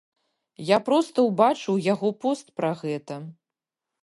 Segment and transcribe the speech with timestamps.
[0.69, 3.21] Я проста ўбачыў яго пост пра гэта.